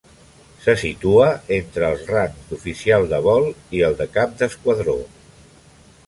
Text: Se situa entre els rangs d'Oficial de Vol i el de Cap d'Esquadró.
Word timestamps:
Se 0.61 0.73
situa 0.83 1.25
entre 1.57 1.83
els 1.89 2.07
rangs 2.13 2.47
d'Oficial 2.51 3.05
de 3.11 3.19
Vol 3.27 3.45
i 3.81 3.83
el 3.89 3.97
de 3.99 4.07
Cap 4.15 4.33
d'Esquadró. 4.39 4.97